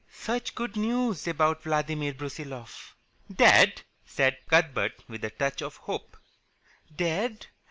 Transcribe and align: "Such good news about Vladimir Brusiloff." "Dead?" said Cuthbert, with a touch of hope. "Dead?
"Such 0.09 0.55
good 0.55 0.75
news 0.77 1.27
about 1.27 1.61
Vladimir 1.61 2.15
Brusiloff." 2.15 2.95
"Dead?" 3.31 3.83
said 4.03 4.39
Cuthbert, 4.49 5.03
with 5.07 5.23
a 5.23 5.29
touch 5.29 5.61
of 5.61 5.77
hope. 5.77 6.17
"Dead? 6.95 7.45